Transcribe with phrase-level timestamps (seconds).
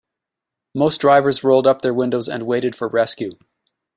[0.73, 3.33] Most drivers rolled up their windows and waited for rescue.